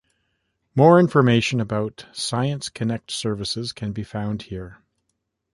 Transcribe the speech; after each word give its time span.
More 0.73 0.99
information 0.99 1.61
about 1.61 2.07
Science 2.11 2.69
Connect 2.69 3.11
services 3.11 3.71
can 3.71 3.91
be 3.93 4.01
found 4.03 4.41
here. 4.41 4.79